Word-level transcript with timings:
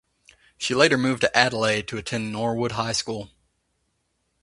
She 0.57 0.73
later 0.73 0.97
moved 0.97 1.21
to 1.21 1.37
Adelaide 1.37 1.87
to 1.89 1.97
attend 1.99 2.31
Norwood 2.33 2.71
High 2.71 2.93
School. 2.93 3.29